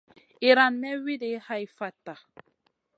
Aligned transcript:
Iran 0.49 0.75
may 0.81 0.95
wuidi 1.03 1.31
hai 1.47 1.63
fatta. 1.77 2.13